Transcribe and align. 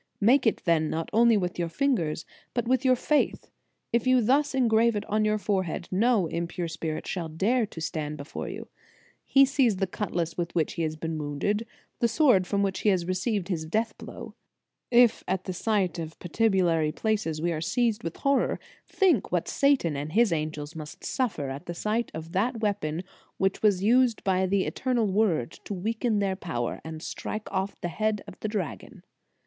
Make 0.19 0.47
it 0.47 0.63
then 0.65 0.89
not 0.89 1.11
only 1.13 1.37
with 1.37 1.59
your 1.59 1.69
fingers, 1.69 2.25
but 2.55 2.67
with 2.67 2.83
your 2.83 2.95
faith. 2.95 3.51
If 3.93 4.07
you 4.07 4.19
thus 4.19 4.55
engrave 4.55 4.95
it 4.95 5.05
on 5.05 5.23
your 5.25 5.37
fore 5.37 5.65
head, 5.65 5.87
no 5.91 6.25
impure 6.25 6.67
spirit 6.67 7.05
shall 7.05 7.29
dare 7.29 7.67
to 7.67 7.79
stand 7.79 8.17
before 8.17 8.49
you. 8.49 8.67
He 9.27 9.45
sees 9.45 9.75
the 9.75 9.85
cutlass 9.85 10.35
with 10.35 10.55
which 10.55 10.73
he 10.73 10.81
has 10.81 10.95
been 10.95 11.19
wounded, 11.19 11.67
the 11.99 12.07
sword 12.07 12.47
from 12.47 12.63
which 12.63 12.83
In 12.83 12.89
the 12.89 12.91
Nineteenth 13.05 13.17
Century. 13.19 13.43
227 13.43 13.45
he 13.45 13.53
has 13.53 14.27
received 14.27 14.31
his 14.31 14.31
death 14.31 14.31
blow. 14.31 14.33
If 14.89 15.23
at 15.27 15.43
the 15.43 15.53
sight 15.53 15.99
of 15.99 16.17
patibulary 16.17 16.91
places 16.95 17.39
we 17.39 17.51
are 17.53 17.61
seized 17.61 18.01
with 18.03 18.17
horror, 18.17 18.59
think 18.87 19.31
what 19.31 19.47
Satan 19.47 19.95
and 19.95 20.13
his 20.13 20.33
angels 20.33 20.75
must 20.75 21.03
suffer 21.05 21.49
at 21.51 21.67
the 21.67 21.75
sight 21.75 22.09
of 22.15 22.31
that 22.31 22.59
weapon 22.61 23.03
which 23.37 23.61
was 23.61 23.83
used 23.83 24.23
by 24.23 24.47
the 24.47 24.63
Eternal 24.65 25.05
Word 25.11 25.51
to 25.65 25.75
weaken 25.75 26.17
their 26.17 26.35
power, 26.35 26.81
and 26.83 27.03
strike 27.03 27.47
off 27.51 27.79
the 27.81 27.89
head 27.89 28.23
of 28.25 28.39
the 28.39 28.47
dragon." 28.47 29.03